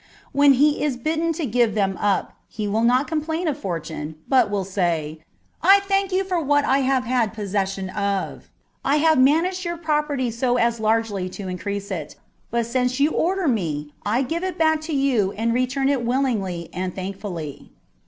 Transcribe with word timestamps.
When 0.31 0.53
he 0.53 0.83
is 0.83 0.97
bidden 0.97 1.31
to 1.33 1.45
give 1.45 1.75
them 1.75 1.95
up, 2.01 2.33
he 2.47 2.67
will 2.67 2.81
not 2.81 3.07
complain 3.07 3.47
of 3.47 3.55
Fortune, 3.55 4.15
but 4.27 4.49
will 4.49 4.63
say," 4.63 5.19
I 5.61 5.81
thank 5.81 6.11
you 6.11 6.23
for 6.23 6.39
what 6.41 6.65
I 6.65 6.79
have 6.79 7.03
had 7.03 7.35
possession 7.35 7.91
of: 7.91 8.49
I 8.83 8.95
have 8.95 9.19
managed 9.19 9.63
your 9.63 9.77
property 9.77 10.31
so 10.31 10.57
as 10.57 10.79
largely 10.79 11.29
to 11.29 11.47
increase 11.47 11.91
it, 11.91 12.15
but 12.49 12.65
since 12.65 12.99
you 12.99 13.11
order 13.11 13.47
me, 13.47 13.93
I 14.03 14.23
give 14.23 14.43
it 14.43 14.57
back 14.57 14.81
to 14.89 14.93
you 14.95 15.33
and 15.33 15.53
return 15.53 15.87
it 15.87 16.03
willingly 16.03 16.71
and 16.73 16.95
thankfully. 16.95 17.69